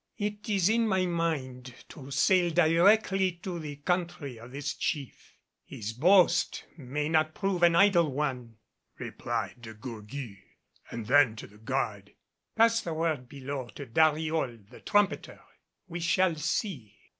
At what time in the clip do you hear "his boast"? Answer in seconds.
5.63-6.65